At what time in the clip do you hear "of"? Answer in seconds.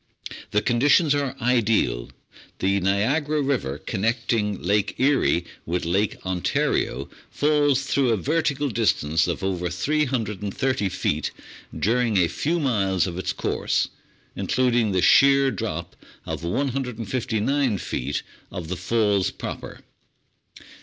9.27-9.43, 13.05-13.19, 16.25-16.43, 18.51-18.69